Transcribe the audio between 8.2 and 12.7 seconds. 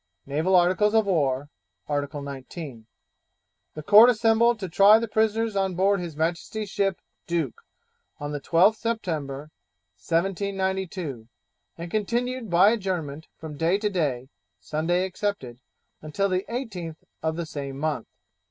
the 12th September, 1792, and continued